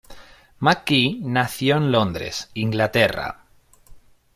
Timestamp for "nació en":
1.21-1.91